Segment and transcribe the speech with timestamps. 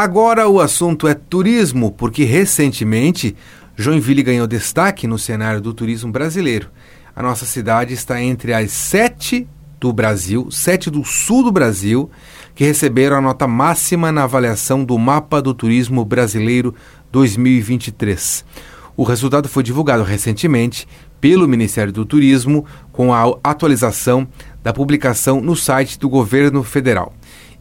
[0.00, 3.34] Agora o assunto é turismo, porque recentemente
[3.74, 6.70] Joinville ganhou destaque no cenário do turismo brasileiro.
[7.16, 9.48] A nossa cidade está entre as sete
[9.80, 12.08] do Brasil, sete do sul do Brasil,
[12.54, 16.76] que receberam a nota máxima na avaliação do Mapa do Turismo Brasileiro
[17.10, 18.44] 2023.
[18.96, 20.86] O resultado foi divulgado recentemente
[21.20, 24.28] pelo Ministério do Turismo com a atualização
[24.62, 27.12] da publicação no site do governo federal.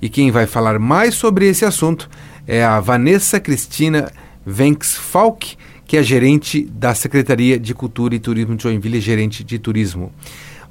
[0.01, 2.09] E quem vai falar mais sobre esse assunto
[2.47, 4.11] é a Vanessa Cristina
[4.45, 9.57] Venks Falk, que é gerente da Secretaria de Cultura e Turismo de Joinville, gerente de
[9.57, 10.11] turismo.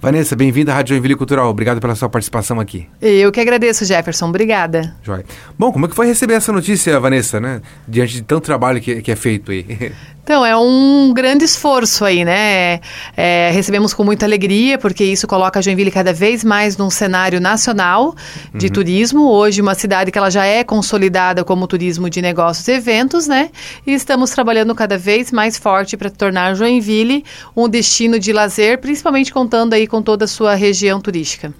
[0.01, 1.49] Vanessa, bem-vinda à Rádio Joinville Cultural.
[1.49, 2.87] Obrigado pela sua participação aqui.
[3.01, 4.29] Eu que agradeço, Jefferson.
[4.29, 4.95] Obrigada.
[5.03, 5.25] Joia.
[5.59, 7.63] Bom, como é que foi receber essa notícia, Vanessa, né?
[7.89, 9.93] Diante de tanto trabalho que, que é feito aí.
[10.27, 12.81] Então, é um grande esforço aí, né?
[13.17, 17.41] É, recebemos com muita alegria, porque isso coloca a Joinville cada vez mais num cenário
[17.41, 18.13] nacional
[18.53, 18.73] de uhum.
[18.73, 19.31] turismo.
[19.31, 23.51] Hoje, uma cidade que ela já é consolidada como turismo de negócios e eventos, né?
[23.87, 27.25] E estamos trabalhando cada vez mais forte para tornar Joinville
[27.57, 31.55] um destino de lazer, principalmente contando aí com toda a sua região turística.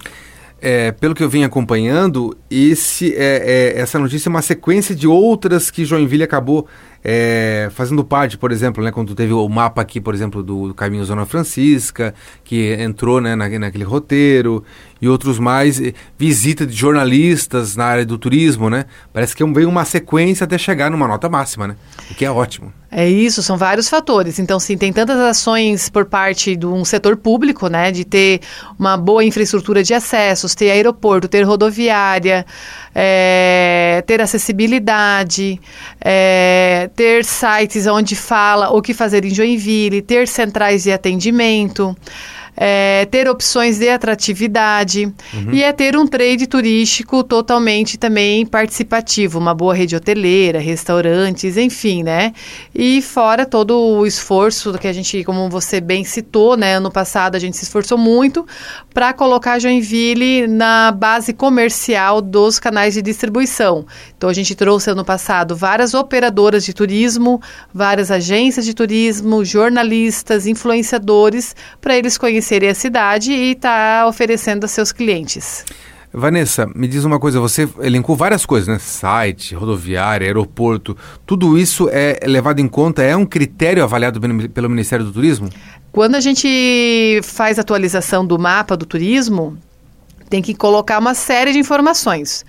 [0.61, 5.07] É, pelo que eu vim acompanhando, esse, é, é, essa notícia é uma sequência de
[5.07, 6.67] outras que Joinville acabou
[7.09, 10.75] é, fazendo parte, por exemplo, né, quando teve o mapa aqui, por exemplo, do, do
[10.75, 12.13] Caminho Zona Francisca,
[12.43, 14.65] que entrou né, na, naquele roteiro,
[15.01, 15.81] e outros mais,
[16.19, 18.87] visita de jornalistas na área do turismo, né?
[19.13, 21.77] Parece que veio uma sequência até chegar numa nota máxima, né?
[22.11, 22.73] O que é ótimo.
[22.99, 24.39] É isso, são vários fatores.
[24.39, 27.93] Então, sim, tem tantas ações por parte de um setor público, né?
[27.93, 28.41] De ter
[28.79, 32.47] uma boa infraestrutura de acessos, ter aeroporto, ter rodoviária,
[32.95, 35.61] é, ter acessibilidade,
[36.01, 41.95] é, ter sites onde fala o que fazer em Joinville, ter centrais de atendimento
[42.57, 45.53] é, ter opções de atratividade uhum.
[45.53, 52.03] e é ter um trade turístico totalmente também participativo, uma boa rede hoteleira, restaurantes, enfim,
[52.03, 52.33] né?
[52.75, 56.77] E fora todo o esforço que a gente, como você bem citou, né?
[56.77, 58.47] Ano passado a gente se esforçou muito
[58.95, 63.85] para colocar Joinville na base comercial dos canais de distribuição.
[64.17, 67.41] Então a gente trouxe ano passado várias operadoras de turismo,
[67.73, 74.65] várias agências de turismo, jornalistas, influenciadores, para eles conhecerem a cidade e estar tá oferecendo
[74.65, 75.65] a seus clientes.
[76.13, 78.79] Vanessa, me diz uma coisa, você elencou várias coisas, né?
[78.79, 80.97] Site, rodoviária, aeroporto,
[81.27, 84.19] tudo isso é levado em conta, é um critério avaliado
[84.49, 85.51] pelo Ministério do Turismo?
[85.93, 89.59] Quando a gente faz atualização do mapa do turismo,
[90.29, 92.45] tem que colocar uma série de informações.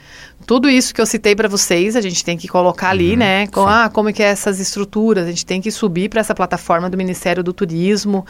[0.46, 3.48] Tudo isso que eu citei para vocês, a gente tem que colocar ali, uhum, né?
[3.48, 6.34] Com, ah, como é que é essas estruturas, a gente tem que subir para essa
[6.34, 8.26] plataforma do Ministério do Turismo.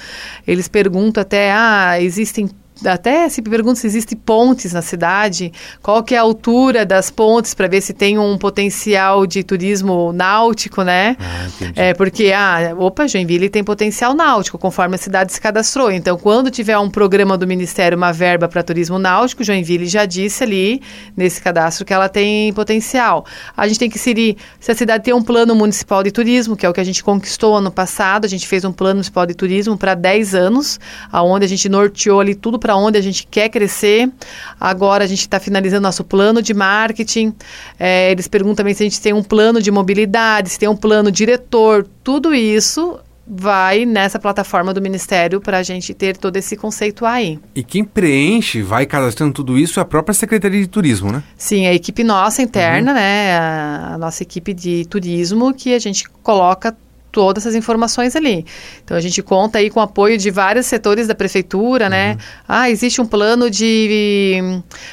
[0.47, 2.50] Eles perguntam até, ah, existem
[2.85, 5.51] até se pergunta se existem pontes na cidade,
[5.81, 10.11] qual que é a altura das pontes para ver se tem um potencial de turismo
[10.13, 11.16] náutico, né?
[11.19, 15.91] Ah, é porque ah, opa, Joinville tem potencial náutico, conforme a cidade se cadastrou.
[15.91, 20.43] Então, quando tiver um programa do Ministério, uma verba para turismo náutico, Joinville já disse
[20.43, 20.81] ali
[21.16, 23.25] nesse cadastro que ela tem potencial.
[23.55, 26.66] A gente tem que inserir se a cidade tem um plano municipal de turismo, que
[26.66, 29.33] é o que a gente conquistou ano passado, a gente fez um plano municipal de
[29.33, 30.79] turismo para 10 anos,
[31.11, 34.11] aonde a gente norteou ali tudo para onde a gente quer crescer.
[34.59, 37.33] Agora a gente está finalizando nosso plano de marketing.
[37.79, 40.75] É, eles perguntam também se a gente tem um plano de mobilidade, se tem um
[40.75, 41.88] plano diretor.
[42.03, 47.39] Tudo isso vai nessa plataforma do Ministério para a gente ter todo esse conceito aí.
[47.55, 51.23] E quem preenche, vai cadastrando tudo isso é a própria Secretaria de Turismo, né?
[51.38, 52.97] Sim, a equipe nossa interna, uhum.
[52.97, 53.38] né?
[53.38, 56.75] A, a nossa equipe de turismo que a gente coloca
[57.17, 58.45] todas essas informações ali.
[58.83, 62.11] Então a gente conta aí com o apoio de vários setores da prefeitura, né?
[62.11, 62.17] Uhum.
[62.47, 64.39] Ah, existe um plano de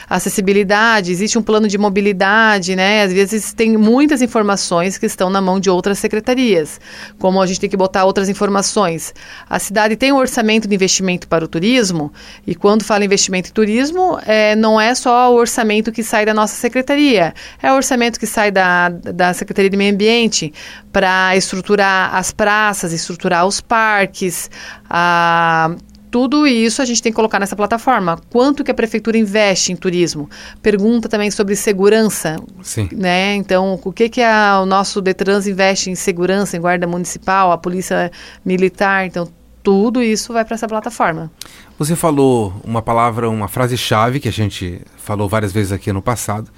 [0.08, 3.02] acessibilidade, existe um plano de mobilidade, né?
[3.02, 6.80] Às vezes tem muitas informações que estão na mão de outras secretarias.
[7.18, 9.12] Como a gente tem que botar outras informações.
[9.46, 12.10] A cidade tem um orçamento de investimento para o turismo,
[12.46, 16.32] e quando fala investimento em turismo, é, não é só o orçamento que sai da
[16.32, 20.54] nossa secretaria, é o orçamento que sai da, da Secretaria de Meio Ambiente
[20.94, 24.50] para estruturar as praças, estruturar os parques,
[24.88, 25.74] a
[26.14, 28.20] tudo isso a gente tem que colocar nessa plataforma.
[28.30, 30.30] Quanto que a prefeitura investe em turismo?
[30.62, 32.36] Pergunta também sobre segurança.
[32.62, 32.88] Sim.
[32.92, 33.34] Né?
[33.34, 37.58] Então, o que, que a, o nosso Detrans investe em segurança, em guarda municipal, a
[37.58, 38.12] polícia
[38.44, 39.04] militar?
[39.06, 39.28] Então,
[39.60, 41.32] tudo isso vai para essa plataforma.
[41.80, 46.48] Você falou uma palavra, uma frase-chave que a gente falou várias vezes aqui no passado,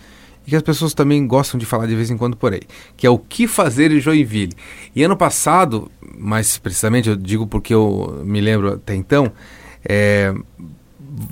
[0.47, 2.63] e que as pessoas também gostam de falar de vez em quando por aí,
[2.97, 4.53] que é o que fazer em Joinville.
[4.95, 9.33] E ano passado, mais precisamente, eu digo porque eu me lembro até então,
[9.85, 10.33] é,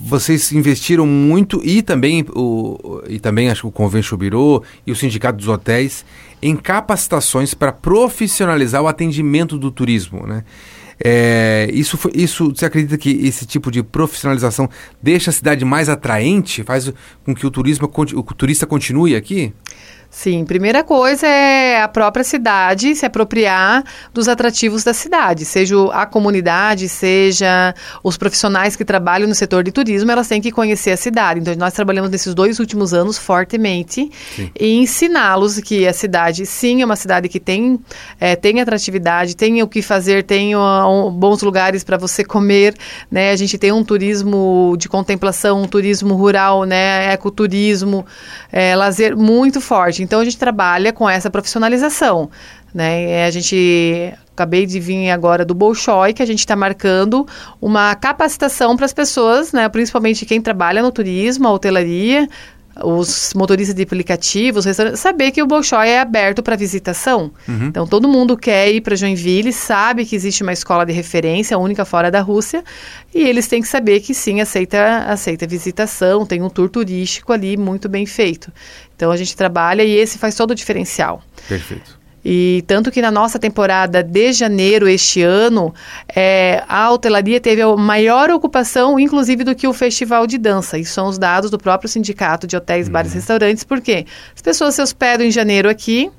[0.00, 4.96] vocês investiram muito e também o e também acho que o Convention Bureau e o
[4.96, 6.04] Sindicato dos Hotéis
[6.40, 10.44] em capacitações para profissionalizar o atendimento do turismo, né?
[11.02, 14.68] É, isso, isso, você acredita que esse tipo de profissionalização
[15.02, 16.92] deixa a cidade mais atraente, faz
[17.24, 19.52] com que o, turismo, o turista continue aqui?
[20.14, 23.82] Sim, primeira coisa é a própria cidade se apropriar
[24.12, 29.72] dos atrativos da cidade, seja a comunidade, seja os profissionais que trabalham no setor de
[29.72, 31.40] turismo, elas têm que conhecer a cidade.
[31.40, 34.50] Então, nós trabalhamos nesses dois últimos anos fortemente sim.
[34.58, 37.78] e ensiná-los que a cidade, sim, é uma cidade que tem,
[38.20, 42.76] é, tem atratividade, tem o que fazer, tem uh, bons lugares para você comer,
[43.10, 43.32] né?
[43.32, 47.12] A gente tem um turismo de contemplação, um turismo rural, né?
[47.12, 48.06] Ecoturismo,
[48.52, 50.03] é, lazer muito forte.
[50.04, 52.30] Então a gente trabalha com essa profissionalização.
[52.72, 53.24] Né?
[53.26, 57.26] A gente acabei de vir agora do Bolshoi, que a gente está marcando
[57.60, 59.68] uma capacitação para as pessoas, né?
[59.68, 62.28] principalmente quem trabalha no turismo, a hotelaria,
[62.82, 64.66] os motoristas de aplicativos,
[64.96, 67.32] saber que o Bolshoi é aberto para visitação.
[67.48, 67.66] Uhum.
[67.66, 71.84] Então, todo mundo quer ir para Joinville, sabe que existe uma escola de referência, única
[71.84, 72.64] fora da Rússia,
[73.14, 77.56] e eles têm que saber que sim, aceita, aceita visitação, tem um tour turístico ali
[77.56, 78.52] muito bem feito.
[78.96, 81.22] Então, a gente trabalha e esse faz todo o diferencial.
[81.48, 82.03] Perfeito.
[82.24, 85.74] E tanto que na nossa temporada de janeiro este ano,
[86.14, 90.78] é, a hotelaria teve a maior ocupação, inclusive, do que o festival de dança.
[90.78, 92.92] Isso são os dados do próprio sindicato de hotéis, uhum.
[92.92, 96.10] bares e restaurantes, porque as pessoas se hospedam em janeiro aqui,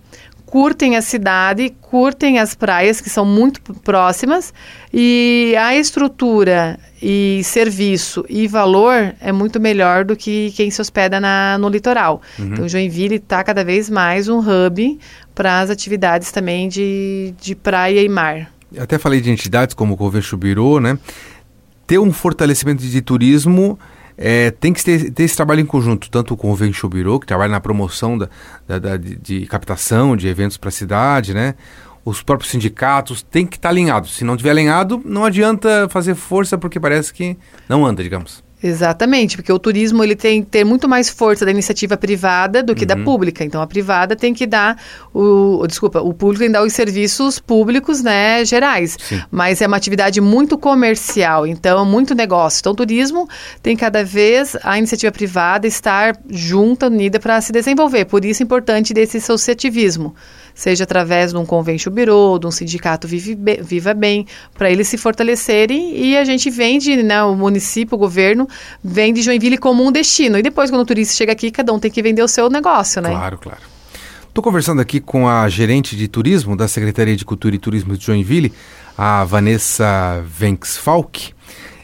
[0.46, 4.54] curtem a cidade, curtem as praias que são muito próximas
[4.94, 11.20] e a estrutura e serviço e valor é muito melhor do que quem se hospeda
[11.20, 12.22] na, no litoral.
[12.40, 12.46] Uhum.
[12.46, 15.00] Então, Joinville está cada vez mais um hub
[15.36, 18.52] para as atividades também de, de praia e mar.
[18.74, 20.98] Eu até falei de entidades como o Convention Bureau, né?
[21.86, 23.78] Ter um fortalecimento de turismo
[24.18, 27.28] é, tem que ter, ter, esse trabalho em conjunto, tanto com o Venture Bureau, que
[27.28, 28.30] trabalha na promoção da,
[28.68, 31.56] da, da de, de, captação de eventos para a cidade, né?
[32.04, 34.16] Os próprios sindicatos têm que estar tá alinhados.
[34.16, 37.36] Se não estiver alinhado, não adianta fazer força, porque parece que
[37.68, 38.44] não anda, digamos.
[38.64, 42.74] Exatamente, porque o turismo ele tem que ter muito mais força da iniciativa privada do
[42.74, 42.88] que uhum.
[42.88, 43.44] da pública.
[43.44, 44.82] Então a privada tem que dar
[45.14, 48.98] o, desculpa, o público tem que dar os serviços públicos, né, gerais.
[49.00, 49.22] Sim.
[49.30, 52.60] Mas é uma atividade muito comercial, então é muito negócio.
[52.62, 53.28] Então o turismo
[53.62, 58.06] tem cada vez a iniciativa privada estar junta, unida para se desenvolver.
[58.06, 60.16] Por isso é importante desse associativismo
[60.56, 64.26] seja através de um convention bureau, de um sindicato Vive Viva Bem,
[64.58, 68.48] para eles se fortalecerem e a gente vende, né, o município, o governo,
[68.84, 70.38] vende Joinville como um destino.
[70.38, 73.02] E depois, quando o turista chega aqui, cada um tem que vender o seu negócio,
[73.02, 73.10] né?
[73.10, 73.76] Claro, claro.
[74.28, 78.06] Estou conversando aqui com a gerente de turismo da Secretaria de Cultura e Turismo de
[78.06, 78.52] Joinville,
[78.98, 81.35] a Vanessa Venks Falk,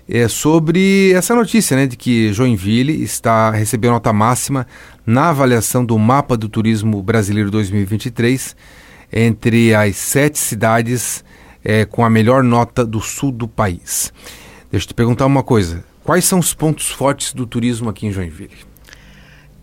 [0.08, 4.68] é sobre essa notícia, né, de que Joinville está recebendo nota máxima
[5.06, 8.56] na avaliação do Mapa do Turismo Brasileiro 2023
[9.12, 11.24] entre as sete cidades
[11.64, 14.14] é, com a melhor nota do sul do país.
[14.72, 15.84] Deixa eu te perguntar uma coisa.
[16.04, 18.71] Quais são os pontos fortes do turismo aqui em Joinville?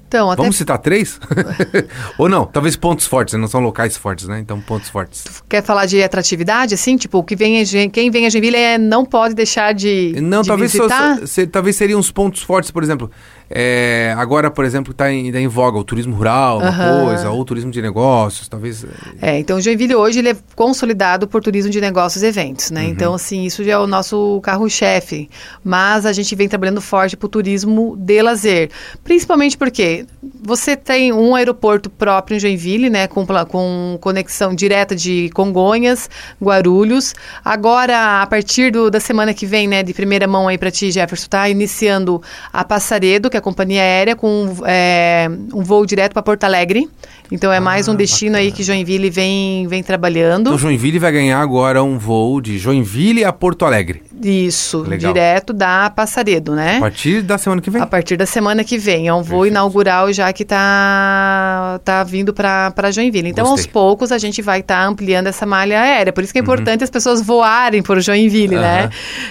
[0.09, 0.41] Então, até...
[0.41, 1.21] Vamos citar três?
[2.17, 2.47] Ou não?
[2.47, 3.41] Talvez pontos fortes, né?
[3.41, 4.41] não são locais fortes, né?
[4.41, 5.23] Então, pontos fortes.
[5.23, 6.97] Tu quer falar de atratividade, assim?
[6.97, 10.73] Tipo, que vem, quem vem a Joinville é, não pode deixar de Não, de talvez,
[10.73, 11.27] visitar?
[11.27, 13.11] Se, talvez seriam uns pontos fortes, por exemplo.
[13.51, 17.07] É, agora, por exemplo, está em, tá em voga o turismo rural, uma uhum.
[17.07, 18.85] coisa, ou o turismo de negócios, talvez.
[19.21, 22.83] É, é então Joinville hoje ele é consolidado por turismo de negócios e eventos, né?
[22.83, 22.89] Uhum.
[22.89, 25.31] Então, assim, isso já é o nosso carro-chefe.
[25.65, 28.71] Mas a gente vem trabalhando forte para o turismo de lazer.
[29.03, 30.05] Principalmente porque
[30.43, 33.07] você tem um aeroporto próprio em Joinville, né?
[33.07, 36.11] Com, com conexão direta de Congonhas,
[36.43, 37.15] Guarulhos.
[37.43, 40.91] Agora, a partir do, da semana que vem, né, de primeira mão aí para ti,
[40.91, 42.21] Jefferson, está iniciando
[42.53, 46.89] a Passaredo, que é a companhia aérea, com é, um voo direto para Porto Alegre.
[47.31, 48.47] Então é ah, mais um destino bacana.
[48.47, 50.49] aí que Joinville vem, vem trabalhando.
[50.49, 54.03] Então Joinville vai ganhar agora um voo de Joinville a Porto Alegre.
[54.23, 55.13] Isso, Legal.
[55.13, 56.79] direto da Passaredo, né?
[56.79, 57.81] A partir da semana que vem?
[57.81, 59.07] A partir da semana que vem.
[59.09, 59.53] É um voo Perfeito.
[59.53, 63.29] inaugural já que tá, tá vindo para Joinville.
[63.29, 63.65] Então, Gostei.
[63.65, 66.13] aos poucos, a gente vai estar tá ampliando essa malha aérea.
[66.13, 66.47] Por isso que é uhum.
[66.47, 66.85] importante uhum.
[66.85, 68.63] as pessoas voarem por Joinville, uhum.
[68.63, 68.91] né?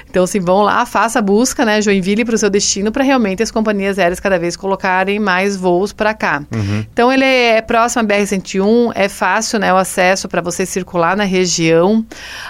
[0.09, 1.81] Então, assim, vão lá, faça a busca, né?
[1.81, 5.93] Joinville para o seu destino, para realmente as companhias aéreas cada vez colocarem mais voos
[5.93, 6.43] para cá.
[6.53, 6.85] Uhum.
[6.91, 9.73] Então, ele é próximo à BR-101, é fácil, né?
[9.73, 12.05] O acesso para você circular na região.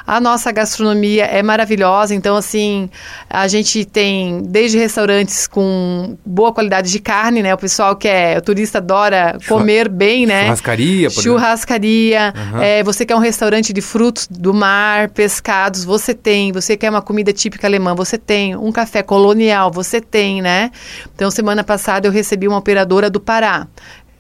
[0.06, 2.90] A nossa gastronomia é maravilhosa, então, assim,
[3.30, 7.54] a gente tem desde restaurantes com boa qualidade de carne, né?
[7.54, 10.44] O pessoal que é, o turista adora comer bem, né?
[10.44, 12.34] Churrascaria, por Churrascaria.
[12.36, 12.62] Uhum.
[12.62, 16.52] É, você quer um restaurante de frutos do mar, pescados, você tem.
[16.52, 18.56] Você quer uma comida típica alemã, você tem.
[18.56, 20.72] Um café colonial, você tem, né?
[21.16, 23.68] Então, semana passada eu recebi uma operadora do Pará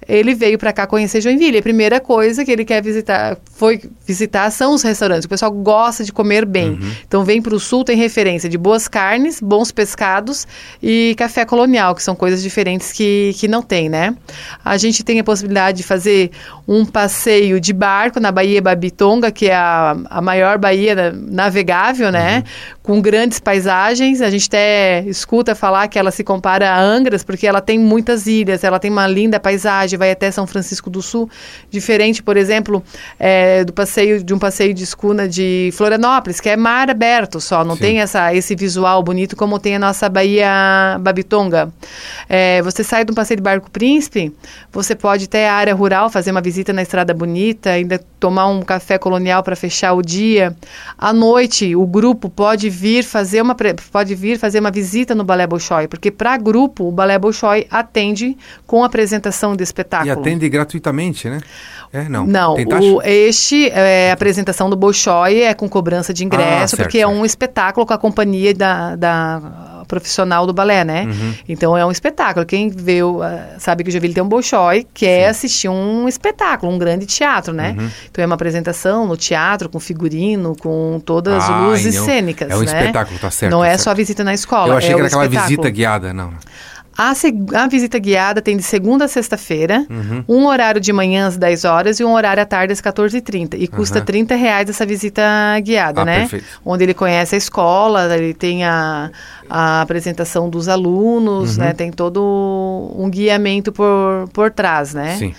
[0.07, 1.57] ele veio para cá conhecer Joinville.
[1.57, 5.25] A primeira coisa que ele quer visitar, foi visitar são os restaurantes.
[5.25, 6.69] O pessoal gosta de comer bem.
[6.69, 6.91] Uhum.
[7.05, 10.47] Então vem para o sul, tem referência de boas carnes, bons pescados
[10.81, 14.15] e café colonial, que são coisas diferentes que, que não tem, né?
[14.63, 16.31] A gente tem a possibilidade de fazer
[16.65, 22.38] um passeio de barco na Baía Babitonga, que é a, a maior baía navegável, né?
[22.38, 22.43] Uhum.
[22.88, 24.22] Com grandes paisagens.
[24.22, 28.27] A gente até escuta falar que ela se compara a Angras, porque ela tem muitas
[28.27, 31.29] ilhas, ela tem uma linda paisagem, vai até São Francisco do Sul.
[31.70, 32.82] Diferente, por exemplo,
[33.20, 37.62] é, do passeio de um passeio de escuna de Florianópolis, que é mar aberto só,
[37.65, 37.82] não Sim.
[37.82, 41.70] tem essa, esse visual bonito como tem a nossa Baía Babitonga.
[42.29, 44.34] É, você sai de um passeio de barco príncipe,
[44.72, 48.62] você pode até a área rural fazer uma visita na Estrada Bonita, ainda tomar um
[48.62, 50.56] café colonial para fechar o dia.
[50.98, 53.55] À noite, o grupo pode vir fazer uma
[53.91, 58.38] pode vir fazer uma visita no Balé Bolshoi, porque para grupo o Balé Bolshoi atende
[58.67, 60.10] com apresentação de espetáculo.
[60.10, 61.39] E atende gratuitamente, né?
[61.91, 62.27] É, não.
[62.27, 66.84] Não, o, este, é, a apresentação do Bolshoi é com cobrança de ingresso, ah, certo,
[66.84, 67.12] porque certo.
[67.12, 71.03] é um espetáculo com a companhia da, da profissional do balé, né?
[71.06, 71.34] Uhum.
[71.48, 72.46] Então é um espetáculo.
[72.46, 73.22] Quem vê, uh,
[73.58, 75.29] sabe que o Joinville tem um Bolshoi, quer Sim.
[75.29, 77.75] assistir um espetáculo, um grande teatro, né?
[77.77, 77.89] Uhum.
[78.12, 82.50] Então é uma apresentação no teatro, com figurino, com todas as ah, luzes então cênicas,
[82.50, 82.65] É um né?
[82.65, 83.51] espetáculo, tá certo.
[83.51, 83.84] Não tá é certo.
[83.84, 84.74] só a visita na escola.
[84.74, 85.50] Eu achei é que era aquela espetáculo.
[85.50, 86.34] visita guiada, não.
[86.97, 87.13] A,
[87.53, 90.23] a, visita guiada tem de segunda a sexta-feira, uhum.
[90.27, 93.55] um horário de manhã às 10 horas e um horário à tarde às 14h30.
[93.59, 94.05] E custa uhum.
[94.05, 95.21] 30 reais essa visita
[95.61, 96.19] guiada, ah, né?
[96.21, 96.45] Perfeito.
[96.65, 99.11] Onde ele conhece a escola, ele tem a,
[99.47, 101.65] a apresentação dos alunos, uhum.
[101.65, 101.73] né?
[101.73, 105.17] Tem todo um guiamento por, por trás, né?
[105.17, 105.35] Sim.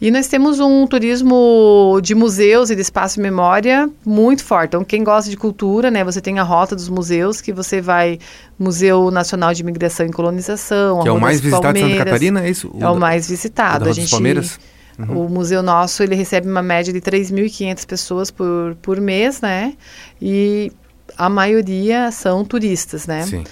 [0.00, 4.68] E nós temos um turismo de museus e de espaço de memória muito forte.
[4.68, 8.18] Então, quem gosta de cultura, né, você tem a rota dos museus, que você vai
[8.56, 12.50] Museu Nacional de Imigração e Colonização, que é o mais visitado de Santa Catarina, é
[12.50, 12.70] isso?
[12.72, 13.86] O é o mais visitado.
[13.86, 14.60] O a gente Palmeiras?
[14.98, 15.26] Uhum.
[15.26, 19.74] O museu nosso, ele recebe uma média de 3.500 pessoas por, por mês, né?
[20.20, 20.72] E
[21.16, 23.22] a maioria são turistas, né?
[23.22, 23.44] Sim.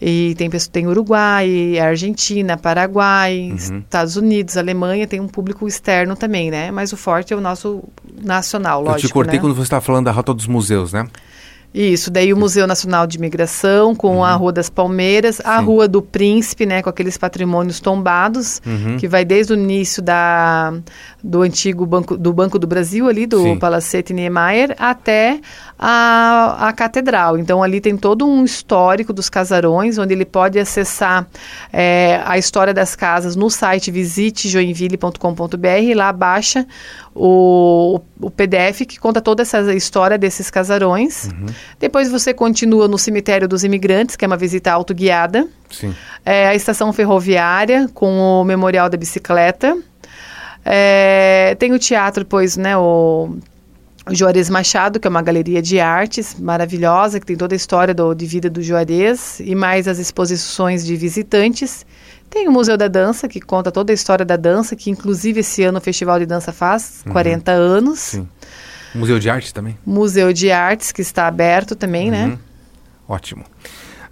[0.00, 3.78] E tem, tem Uruguai, Argentina, Paraguai, uhum.
[3.78, 6.70] Estados Unidos, Alemanha, tem um público externo também, né?
[6.70, 7.82] Mas o forte é o nosso
[8.22, 9.40] nacional, lógico, Eu te cortei né?
[9.40, 11.08] quando você estava falando da Rota dos Museus, né?
[11.76, 14.24] Isso, daí o Museu Nacional de Imigração, com uhum.
[14.24, 15.66] a Rua das Palmeiras, a Sim.
[15.66, 18.96] Rua do Príncipe, né, com aqueles patrimônios tombados, uhum.
[18.96, 20.72] que vai desde o início da,
[21.22, 23.58] do antigo Banco do, Banco do Brasil, ali, do Sim.
[23.58, 25.38] Palacete Niemeyer, até
[25.78, 27.36] a, a Catedral.
[27.36, 31.26] Então, ali tem todo um histórico dos casarões, onde ele pode acessar
[31.70, 36.66] é, a história das casas no site visitejoinville.com.br e lá baixa
[37.14, 41.24] o, o PDF que conta toda essa história desses casarões.
[41.24, 41.46] Uhum.
[41.78, 45.46] Depois você continua no Cemitério dos Imigrantes, que é uma visita autoguiada.
[45.70, 45.94] Sim.
[46.24, 49.76] É, a estação ferroviária com o Memorial da Bicicleta.
[50.64, 53.36] É, tem o teatro, pois, né, o
[54.10, 58.14] Juarez Machado, que é uma galeria de artes maravilhosa, que tem toda a história do,
[58.14, 61.84] de vida do Juarez, e mais as exposições de visitantes.
[62.28, 65.62] Tem o Museu da Dança, que conta toda a história da dança, que inclusive esse
[65.62, 67.12] ano o Festival de Dança faz uhum.
[67.12, 67.98] 40 anos.
[67.98, 68.28] Sim.
[68.94, 69.78] Museu de Artes também?
[69.84, 72.24] Museu de Artes, que está aberto também, né?
[72.24, 72.30] uhum.
[72.30, 72.38] né?
[73.08, 73.44] Ótimo.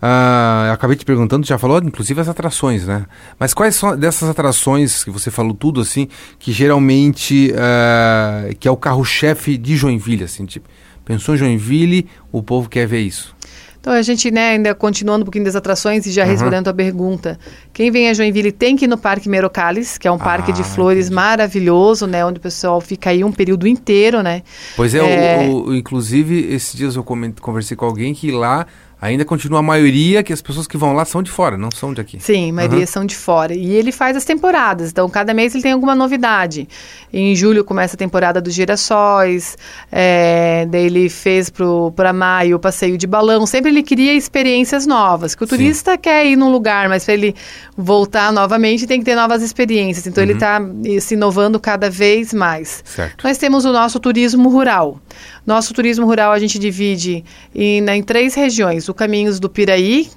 [0.04, 3.06] Uh, eu acabei te perguntando, já falou, inclusive as atrações, né?
[3.38, 8.71] Mas quais são dessas atrações que você falou tudo assim, que geralmente uh, que é
[8.71, 10.68] o carro-chefe de Joinville, assim, tipo,
[11.06, 13.35] pensou em Joinville, o povo quer ver isso?
[13.84, 16.30] Então a gente, né, ainda continuando um pouquinho das atrações e já uhum.
[16.30, 17.38] respondendo a pergunta.
[17.70, 20.54] Quem vem a Joinville tem que ir no Parque Merocales, que é um ah, parque
[20.54, 21.16] de flores entendi.
[21.16, 24.42] maravilhoso, né, onde o pessoal fica aí um período inteiro, né?
[24.74, 25.48] Pois é, é...
[25.50, 28.66] O, o, inclusive esses dias eu conversei com alguém que lá
[29.04, 31.92] ainda continua a maioria que as pessoas que vão lá são de fora, não são
[31.92, 32.18] de aqui.
[32.20, 32.87] Sim, a maioria uhum.
[32.87, 33.54] são de fora.
[33.54, 36.68] E ele faz as temporadas, então cada mês ele tem alguma novidade.
[37.12, 39.58] Em julho começa a temporada dos girassóis,
[39.92, 41.50] é, daí ele fez
[41.94, 43.46] para maio o passeio de balão.
[43.46, 45.99] Sempre ele cria experiências novas, que o turista Sim.
[45.99, 47.34] quer ir num lugar, mas para ele
[47.76, 50.06] voltar novamente tem que ter novas experiências.
[50.06, 50.30] Então uhum.
[50.30, 50.61] ele está
[51.00, 52.82] se inovando cada vez mais.
[52.84, 53.25] Certo.
[53.25, 54.99] Nós temos o nosso turismo rural.
[55.46, 57.24] Nosso turismo rural a gente divide
[57.54, 60.08] em, em três regiões: o Caminhos do Piraí,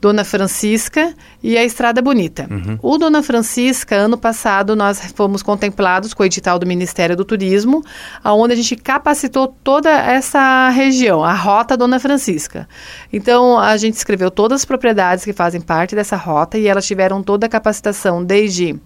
[0.00, 1.12] Dona Francisca
[1.42, 2.46] e a Estrada Bonita.
[2.48, 2.78] Uhum.
[2.80, 7.82] O Dona Francisca, ano passado, nós fomos contemplados com o edital do Ministério do Turismo,
[8.24, 12.68] onde a gente capacitou toda essa região, a Rota Dona Francisca.
[13.12, 17.20] Então, a gente escreveu todas as propriedades que fazem parte dessa rota e elas tiveram
[17.20, 18.78] toda a capacitação, desde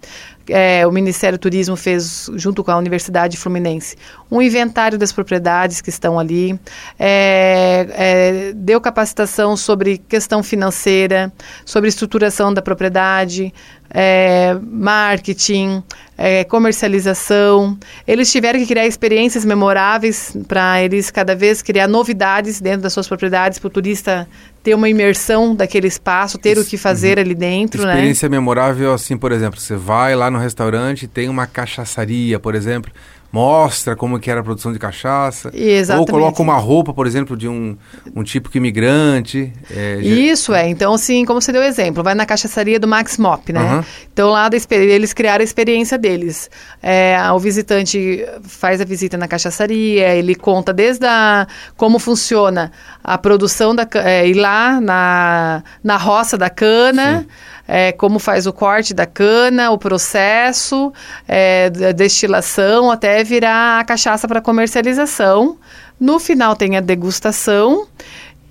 [0.49, 3.97] é, o Ministério do Turismo fez, junto com a Universidade Fluminense,
[4.31, 6.59] um inventário das propriedades que estão ali,
[6.99, 11.33] é, é, deu capacitação sobre questão financeira,
[11.65, 13.53] sobre estruturação da propriedade,
[13.95, 15.83] é, marketing,
[16.17, 17.79] é, comercialização.
[18.07, 23.07] Eles tiveram que criar experiências memoráveis para eles cada vez criar novidades dentro das suas
[23.07, 24.27] propriedades para o turista
[24.63, 27.25] ter uma imersão daquele espaço, ter Isso, o que fazer uhum.
[27.25, 27.91] ali dentro, né?
[27.95, 28.37] Experiência né?
[28.37, 32.93] memorável, assim, por exemplo, você vai lá no restaurante, tem uma cachaçaria, por exemplo,
[33.33, 35.51] mostra como que era a produção de cachaça.
[35.55, 36.11] Exatamente.
[36.11, 37.77] Ou coloca uma roupa, por exemplo, de um,
[38.15, 39.51] um típico imigrante.
[39.71, 40.69] É, Isso é.
[40.69, 43.61] Então, assim, como você deu exemplo, vai na cachaçaria do Max Mop, né?
[43.61, 43.85] Uhum.
[44.13, 46.51] Então, lá da, eles criaram a experiência deles.
[46.83, 52.71] É, o visitante faz a visita na cachaçaria, ele conta desde a, como funciona
[53.03, 53.89] a produção da...
[53.95, 57.21] É, ir lá na, na roça da cana...
[57.21, 60.93] Sim é, como faz o corte da cana, o processo,
[61.27, 65.57] é, da destilação, até virar a cachaça para comercialização.
[65.99, 67.87] No final tem a degustação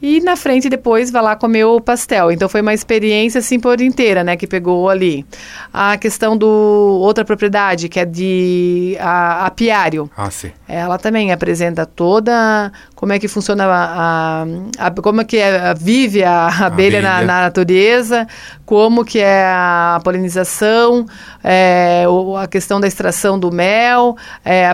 [0.01, 2.31] e na frente depois vai lá comer o pastel.
[2.31, 5.25] Então foi uma experiência assim por inteira, né, que pegou ali.
[5.73, 10.09] A questão do outra propriedade que é de a, apiário.
[10.17, 10.51] Ah, sim.
[10.67, 14.43] Ela também apresenta toda como é que funciona a,
[14.77, 17.01] a, a como é que é, vive a abelha, abelha.
[17.01, 18.27] Na, na, natureza,
[18.65, 21.05] como que é a polinização,
[21.43, 22.05] é,
[22.41, 24.15] a questão da extração do mel,
[24.45, 24.73] é,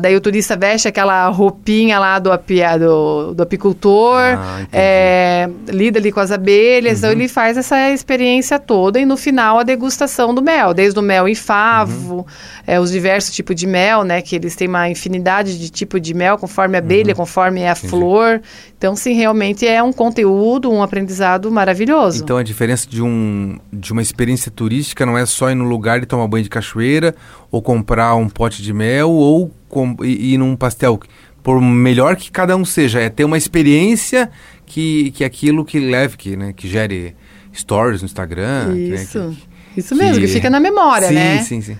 [0.00, 5.98] daí o turista veste aquela roupinha lá do, apia, do, do apicultor, ah, é, lida
[5.98, 7.14] ali com as abelhas, então uhum.
[7.14, 11.02] então ele faz essa experiência toda e no final a degustação do mel, desde o
[11.02, 12.24] mel em favo, uhum.
[12.66, 16.14] é, os diversos tipos de mel, né, que eles têm uma infinidade de tipo de
[16.14, 17.16] mel conforme a abelha, uhum.
[17.16, 17.88] conforme é a Entendi.
[17.88, 18.40] flor.
[18.76, 22.22] Então, sim, realmente é um conteúdo, um aprendizado maravilhoso.
[22.24, 26.02] Então, a diferença de, um, de uma experiência turística não é só ir no lugar
[26.02, 27.14] e tomar banho de cachoeira,
[27.50, 30.98] ou comprar um pote de mel, ou com, ir num pastel.
[31.42, 34.30] Por melhor que cada um seja, é ter uma experiência
[34.66, 37.16] que, que aquilo que leve, que, né, que gere
[37.54, 38.76] stories no Instagram.
[38.76, 39.36] Isso, que, né,
[39.74, 41.38] que, isso mesmo, que, que fica na memória, sim, né?
[41.38, 41.78] Sim, sim, sim.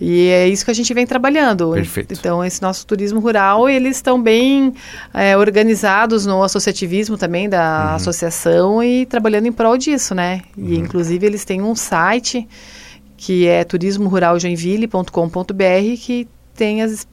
[0.00, 1.72] E é isso que a gente vem trabalhando.
[1.72, 2.14] Perfeito.
[2.14, 4.72] Então, esse nosso turismo rural, eles estão bem
[5.12, 7.96] é, organizados no associativismo também da uhum.
[7.96, 10.40] associação e trabalhando em prol disso, né?
[10.56, 10.84] E, uhum.
[10.84, 12.48] inclusive, eles têm um site
[13.14, 15.52] que é turismoruraljoinville.com.br
[15.98, 17.06] que tem as,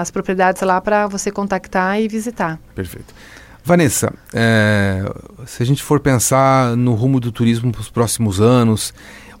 [0.00, 2.58] as propriedades lá para você contactar e visitar.
[2.74, 3.14] Perfeito.
[3.64, 5.10] Vanessa, é,
[5.46, 8.92] se a gente for pensar no rumo do turismo para os próximos anos,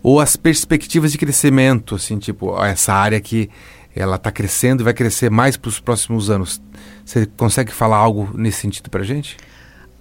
[0.02, 3.50] ou as perspectivas de crescimento, assim, tipo, essa área que
[3.94, 6.60] ela está crescendo e vai crescer mais para os próximos anos.
[7.04, 9.36] Você consegue falar algo nesse sentido para a gente?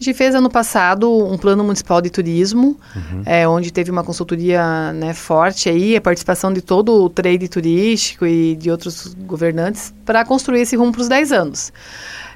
[0.04, 3.24] A gente fez ano passado um plano municipal de turismo, uhum.
[3.26, 8.26] é, onde teve uma consultoria né, forte aí, a participação de todo o trade turístico
[8.26, 11.72] e de outros governantes para construir esse rumo para os 10 anos.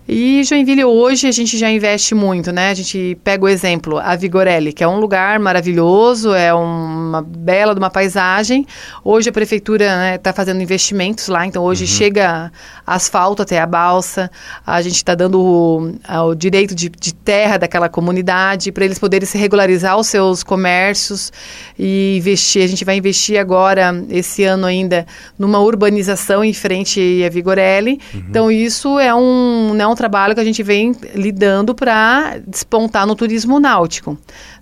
[0.09, 2.69] E Joinville hoje a gente já investe muito, né?
[2.69, 7.73] A gente pega o exemplo, a Vigorelli, que é um lugar maravilhoso, é uma bela
[7.73, 8.65] de uma paisagem.
[9.03, 11.89] Hoje a prefeitura está né, tá fazendo investimentos lá, então hoje uhum.
[11.89, 12.49] chega
[12.85, 14.31] asfalto até a balsa,
[14.65, 15.91] a gente está dando o,
[16.29, 21.33] o direito de, de, terra daquela comunidade para eles poderem se regularizar os seus comércios
[21.77, 22.63] e investir.
[22.63, 25.05] A gente vai investir agora, esse ano ainda,
[25.37, 27.99] numa urbanização em frente à Vigorelli.
[28.13, 28.23] Uhum.
[28.29, 33.15] Então isso é um, né, um trabalho que a gente vem lidando para despontar no
[33.15, 34.17] turismo náutico.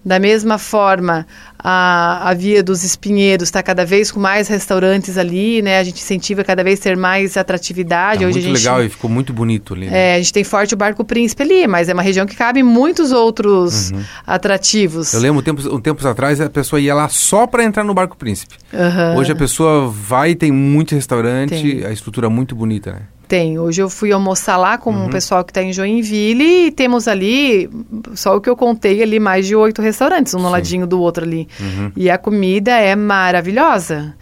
[0.06, 1.26] Da mesma forma,
[1.58, 5.80] a, a Via dos Espinheiros está cada vez com mais restaurantes ali, né?
[5.80, 8.20] A gente incentiva cada vez ter mais atratividade.
[8.20, 9.88] Tá Hoje muito gente, legal e ficou muito bonito ali.
[9.88, 10.12] Né?
[10.12, 12.62] É, a gente tem forte o Barco Príncipe ali, mas é uma região que cabe
[12.62, 14.04] muitos outros uhum.
[14.28, 15.12] atrativos.
[15.12, 18.58] Eu lembro, tempos, tempos atrás, a pessoa ia lá só para entrar no Barco Príncipe.
[18.72, 19.18] Uhum.
[19.18, 21.84] Hoje a pessoa vai e tem muito restaurante, tem.
[21.84, 23.02] a estrutura é muito bonita, né?
[23.28, 23.58] Tem.
[23.58, 25.06] Hoje eu fui almoçar lá com uhum.
[25.06, 27.70] um pessoal que está em Joinville e temos ali,
[28.14, 31.24] só o que eu contei ali, mais de oito restaurantes, um no ladinho do outro
[31.24, 31.48] ali.
[31.60, 31.92] Uhum.
[31.96, 34.16] E a comida é maravilhosa.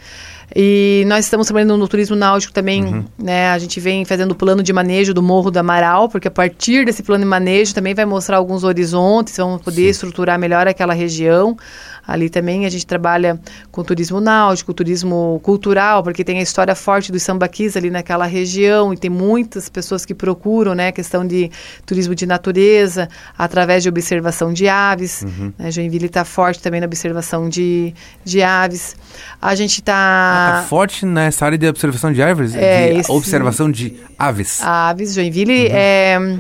[0.56, 3.06] E nós estamos trabalhando no turismo náutico também, uhum.
[3.18, 3.50] né?
[3.50, 7.02] A gente vem fazendo plano de manejo do Morro do Amaral, porque a partir desse
[7.02, 9.90] plano de manejo também vai mostrar alguns horizontes, vamos poder Sim.
[9.90, 11.58] estruturar melhor aquela região.
[12.06, 13.40] Ali também a gente trabalha
[13.72, 18.94] com turismo náutico, turismo cultural, porque tem a história forte dos sambaquis ali naquela região
[18.94, 21.50] e tem muitas pessoas que procuram, né, a questão de
[21.86, 25.22] turismo de natureza através de observação de aves.
[25.22, 25.54] Uhum.
[25.58, 28.98] Né, Joinville está forte também na observação de, de aves.
[29.42, 30.43] A gente está...
[30.50, 32.56] Ah, tá forte nessa área de observação de árvores?
[32.56, 33.12] É, de esse...
[33.12, 34.62] observação de aves.
[34.62, 35.68] Aves, Joinville.
[35.68, 35.76] Uhum.
[35.76, 36.40] É,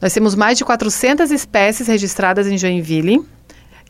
[0.00, 3.20] nós temos mais de 400 espécies registradas em Joinville.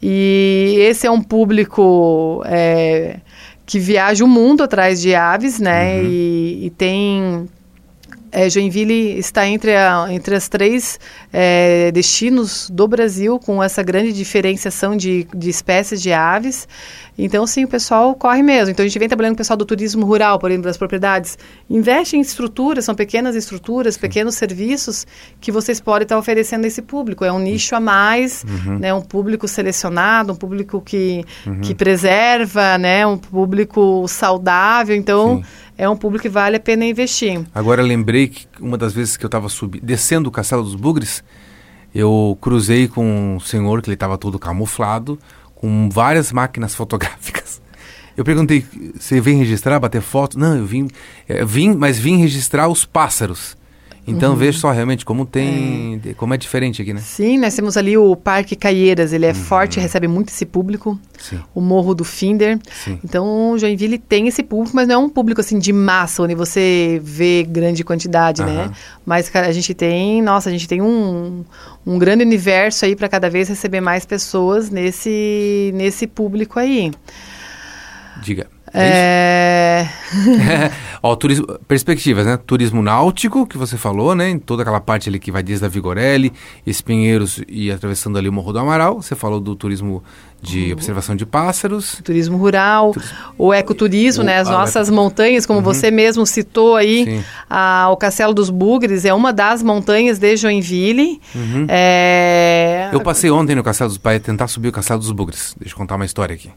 [0.03, 3.16] E esse é um público é,
[3.66, 5.99] que viaja o mundo atrás de aves, né?
[6.01, 6.07] Uhum.
[6.07, 7.49] E, e, tem
[8.31, 10.99] é, Joinville está entre, a, entre as três
[11.33, 16.69] é, destinos do Brasil com essa grande diferenciação de, de espécies de aves.
[17.19, 18.71] Então, sim, o pessoal corre mesmo.
[18.71, 21.37] Então, a gente vem trabalhando com o pessoal do turismo rural, por exemplo, das propriedades.
[21.69, 24.01] Investe em estruturas, são pequenas estruturas, sim.
[24.01, 25.05] pequenos serviços
[25.41, 27.25] que vocês podem estar oferecendo a esse público.
[27.25, 28.79] É um nicho a mais, uhum.
[28.79, 31.61] né, um público selecionado, um público que, uhum.
[31.61, 34.95] que preserva, né, um público saudável.
[34.95, 37.41] Então, sim é um público que vale a pena investir.
[37.55, 39.47] Agora lembrei que uma das vezes que eu estava
[39.81, 41.23] descendo o Castelo dos Bugres,
[41.95, 45.19] eu cruzei com um senhor que ele estava todo camuflado,
[45.55, 47.62] com várias máquinas fotográficas.
[48.17, 48.67] Eu perguntei,
[48.99, 50.37] você vem registrar, bater foto?
[50.37, 50.88] Não, eu vim,
[51.29, 53.57] é, vim, mas vim registrar os pássaros.
[54.09, 54.37] Então uhum.
[54.37, 56.14] veja só realmente como tem, é.
[56.14, 57.01] como é diferente aqui, né?
[57.01, 59.35] Sim, nós temos ali o Parque Caieiras, ele é uhum.
[59.35, 60.99] forte, recebe muito esse público.
[61.18, 61.38] Sim.
[61.55, 62.59] O Morro do Finder.
[62.73, 62.99] Sim.
[63.05, 67.01] Então Joinville tem esse público, mas não é um público assim de massa, onde você
[67.05, 68.49] vê grande quantidade, uhum.
[68.49, 68.71] né?
[69.05, 71.44] Mas a gente tem, nossa, a gente tem um,
[71.87, 76.90] um grande universo aí para cada vez receber mais pessoas nesse, nesse público aí.
[78.23, 78.49] Diga.
[78.75, 79.87] É...
[79.87, 80.71] é
[81.03, 82.37] Ó, turismo, perspectivas, né?
[82.37, 84.31] Turismo náutico, que você falou, né?
[84.31, 86.33] Em toda aquela parte ali que vai desde a Vigorelli,
[86.67, 89.01] Espinheiros e atravessando ali o Morro do Amaral.
[89.01, 90.03] Você falou do turismo
[90.41, 90.73] de uhum.
[90.73, 92.01] observação de pássaros.
[92.03, 92.95] Turismo rural,
[93.37, 94.39] o ecoturismo, o, né?
[94.39, 94.97] As nossas eco...
[94.97, 95.65] montanhas, como uhum.
[95.65, 101.21] você mesmo citou aí, a, o Castelo dos Bugres é uma das montanhas de Joinville.
[101.35, 101.67] Uhum.
[101.69, 102.91] É...
[102.93, 103.99] Eu passei ontem no Castelo dos...
[103.99, 105.55] para tentar subir o Castelo dos Bugres.
[105.59, 106.51] Deixa eu contar uma história aqui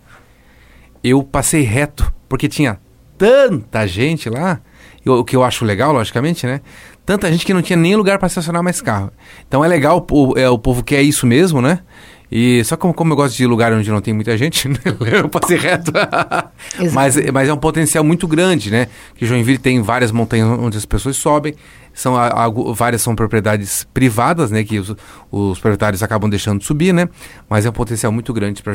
[1.04, 2.80] eu passei reto, porque tinha
[3.18, 4.60] tanta gente lá,
[5.06, 6.62] o que eu acho legal, logicamente, né?
[7.06, 9.12] Tanta gente que não tinha nem lugar para estacionar mais carro.
[9.48, 11.80] Então é legal, o, é, o povo quer isso mesmo, né?
[12.32, 14.78] E só como, como eu gosto de lugar onde não tem muita gente, né?
[15.22, 15.92] eu passei reto.
[16.94, 18.88] mas, mas é um potencial muito grande, né?
[19.16, 21.54] Que Joinville tem várias montanhas onde as pessoas sobem.
[21.94, 24.64] São, a, a, várias são propriedades privadas, né?
[24.64, 24.96] Que os,
[25.30, 27.10] os proprietários acabam deixando de subir, né?
[27.50, 28.74] Mas é um potencial muito grande para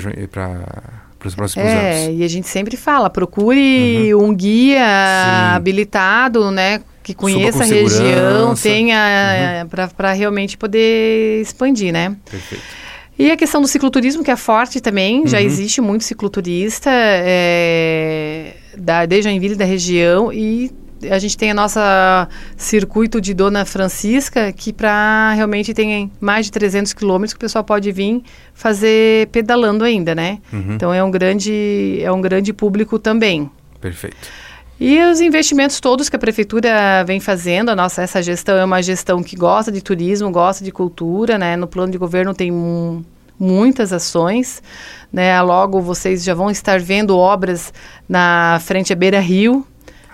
[1.18, 2.20] para os próximos é, anos.
[2.20, 4.26] e a gente sempre fala, procure uhum.
[4.26, 5.56] um guia Sim.
[5.56, 6.82] habilitado, né?
[7.02, 9.88] Que conheça a região, tenha uhum.
[9.96, 12.16] para realmente poder expandir, né?
[12.28, 12.64] Perfeito.
[13.18, 15.26] E a questão do cicloturismo, que é forte também, uhum.
[15.26, 20.70] já existe muito cicloturista é, da, de Joinville, da região, e
[21.10, 26.52] a gente tem a nossa circuito de Dona Francisca, que para realmente tem mais de
[26.52, 28.22] 300 quilômetros que o pessoal pode vir
[28.54, 30.38] fazer pedalando ainda, né?
[30.52, 30.74] Uhum.
[30.74, 33.50] Então é um grande é um grande público também.
[33.80, 34.16] Perfeito.
[34.78, 38.82] E os investimentos todos que a prefeitura vem fazendo, a nossa essa gestão é uma
[38.82, 41.56] gestão que gosta de turismo, gosta de cultura, né?
[41.56, 43.02] No plano de governo tem um,
[43.38, 44.62] muitas ações,
[45.10, 45.40] né?
[45.40, 47.72] Logo vocês já vão estar vendo obras
[48.06, 49.66] na frente à Beira Rio,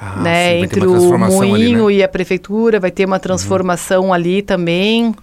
[0.04, 0.56] ah, né?
[0.56, 2.00] Sim, Entre o moinho ali, né?
[2.00, 4.12] e a prefeitura, vai ter uma transformação uhum.
[4.12, 5.14] ali também.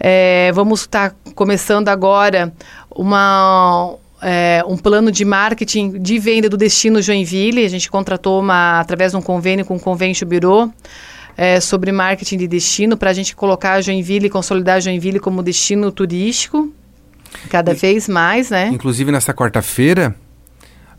[0.00, 2.52] É, vamos estar tá começando agora
[2.90, 7.64] uma, é, um plano de marketing de venda do destino Joinville.
[7.64, 10.72] A gente contratou uma, através de um convênio com o Convention Bureau.
[11.36, 15.90] É, sobre marketing de destino para a gente colocar Joinville e consolidar Joinville como destino
[15.90, 16.70] turístico
[17.48, 18.68] cada e, vez mais, né?
[18.70, 20.14] Inclusive nessa quarta-feira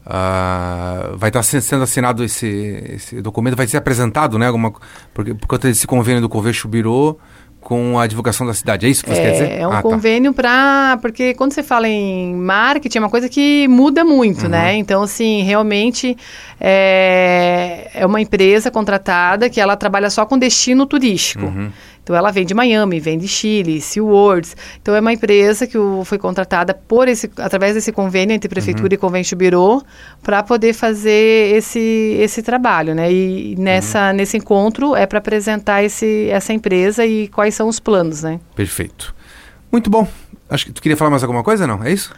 [0.06, 2.48] Uh, vai estar sendo assinado esse,
[2.96, 4.48] esse, documento, vai ser apresentado, né?
[4.48, 4.74] Alguma,
[5.14, 7.20] porque, por conta desse convênio do Convênio Birô
[7.62, 8.88] com a divulgação da cidade.
[8.88, 9.52] É isso que você é, quer dizer?
[9.60, 9.82] É um ah, tá.
[9.84, 10.42] convênio tá.
[10.42, 10.98] para.
[11.02, 14.58] Porque quando você fala em marketing, é uma coisa que muda muito, né?
[14.58, 14.66] uhum.
[14.66, 14.76] né?
[14.76, 16.18] Então, assim, realmente
[16.60, 21.46] é, é uma empresa contratada que ela trabalha só com destino turístico.
[21.46, 21.72] Uhum.
[22.04, 24.56] Então ela vem de Miami, vem de Chile, SeaWorlds.
[24.82, 28.88] Então é uma empresa que o, foi contratada por esse, através desse convênio entre prefeitura
[28.88, 28.94] uhum.
[28.94, 29.84] e Convention Bureau
[30.22, 31.80] para poder fazer esse,
[32.20, 33.12] esse trabalho, né?
[33.12, 34.16] E nessa, uhum.
[34.18, 38.40] nesse encontro é para apresentar esse, essa empresa e quais são os planos, né?
[38.56, 39.14] Perfeito.
[39.72, 40.08] Muito bom.
[40.50, 41.84] Acho que tu queria falar mais alguma coisa, não?
[41.84, 42.14] É isso?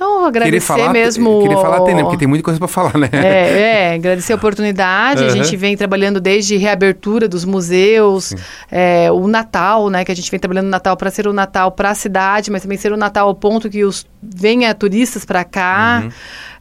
[0.00, 1.42] Não, agradecer falar, mesmo.
[1.42, 2.02] Queria falar, tem, né?
[2.02, 3.10] Porque tem muita coisa para falar, né?
[3.12, 3.60] É,
[3.90, 5.22] é, agradecer a oportunidade.
[5.22, 5.28] Uhum.
[5.28, 8.34] A gente vem trabalhando desde reabertura dos museus,
[8.70, 10.02] é, o Natal, né?
[10.02, 12.62] Que a gente vem trabalhando no Natal para ser o Natal para a cidade, mas
[12.62, 16.00] também ser o Natal ao ponto que os venha turistas para cá.
[16.04, 16.10] Uhum.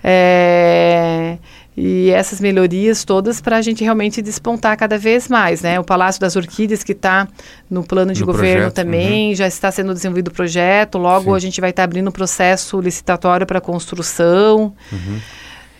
[0.03, 1.37] É,
[1.81, 5.79] e essas melhorias todas para a gente realmente despontar cada vez mais, né?
[5.79, 7.25] O Palácio das Orquídeas que está
[7.69, 9.35] no plano de no governo projeto, também, uhum.
[9.35, 11.37] já está sendo desenvolvido o projeto, logo Sim.
[11.37, 14.73] a gente vai estar tá abrindo o processo licitatório para construção.
[14.91, 15.19] Uhum.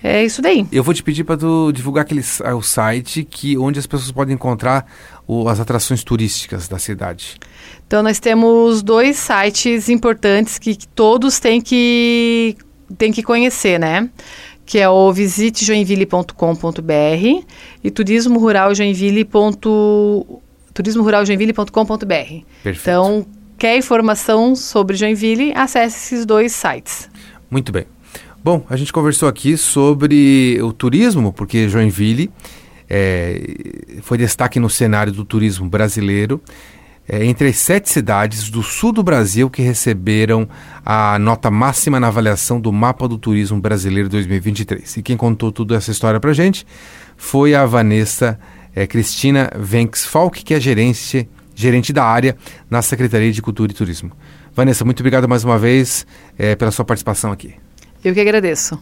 [0.01, 0.65] É isso daí.
[0.71, 2.23] Eu vou te pedir para tu divulgar aquele
[2.55, 4.85] o site que onde as pessoas podem encontrar
[5.27, 7.35] o, as atrações turísticas da cidade.
[7.85, 12.55] Então nós temos dois sites importantes que, que todos têm que
[12.97, 14.09] têm que conhecer, né?
[14.69, 17.43] Que é o visitejoinville.com.br
[17.83, 19.63] e turismo rural joinville.com.br.
[22.63, 23.25] Então,
[23.57, 27.09] quer informação sobre Joinville, acesse esses dois sites.
[27.49, 27.87] Muito bem.
[28.43, 32.29] Bom, a gente conversou aqui sobre o turismo, porque Joinville
[32.87, 33.41] é,
[34.03, 36.39] foi destaque no cenário do turismo brasileiro
[37.09, 40.47] é, entre as sete cidades do sul do Brasil que receberam
[40.85, 44.97] a nota máxima na avaliação do Mapa do Turismo Brasileiro 2023.
[44.97, 46.67] E quem contou toda essa história para gente
[47.17, 48.39] foi a Vanessa
[48.75, 52.37] é, Cristina Venks Falk, que é gerente, gerente da área
[52.69, 54.11] na Secretaria de Cultura e Turismo.
[54.53, 56.05] Vanessa, muito obrigado mais uma vez
[56.37, 57.55] é, pela sua participação aqui.
[58.03, 58.79] Eu que agradeço.